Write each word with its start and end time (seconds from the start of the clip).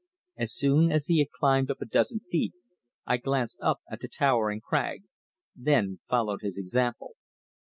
As 0.35 0.51
soon 0.51 0.91
as 0.91 1.05
he 1.05 1.19
had 1.19 1.29
climbed 1.29 1.69
a 1.69 1.75
dozen 1.85 2.21
feet 2.21 2.53
I 3.05 3.17
glanced 3.17 3.59
up 3.61 3.81
at 3.87 3.99
the 3.99 4.07
towering 4.07 4.59
crag, 4.59 5.03
then 5.55 5.99
followed 6.09 6.41
his 6.41 6.57
example. 6.57 7.13